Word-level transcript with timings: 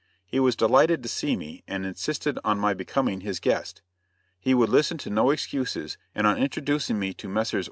He 0.25 0.39
was 0.39 0.55
delighted 0.55 1.03
to 1.03 1.09
see 1.09 1.35
me, 1.35 1.63
and 1.67 1.85
insisted 1.85 2.39
on 2.43 2.57
my 2.59 2.73
becoming 2.73 3.21
his 3.21 3.39
guest. 3.39 3.83
He 4.39 4.55
would 4.55 4.69
listen 4.69 4.97
to 4.97 5.11
no 5.11 5.29
excuses, 5.29 5.95
and 6.15 6.25
on 6.25 6.39
introducing 6.39 6.97
me 6.97 7.13
to 7.13 7.29
Messrs. 7.29 7.59